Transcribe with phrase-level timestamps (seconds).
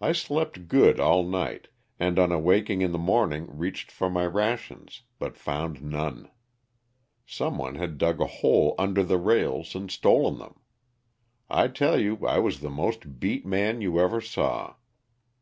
[0.00, 1.68] I slept good all night,
[2.00, 6.30] and on awaking in the morning reached for my rations, but found none.
[7.26, 10.60] Some one had dug a hole under the rails and stolen them.
[11.50, 14.76] I tell you I was the most beat man you ever saw.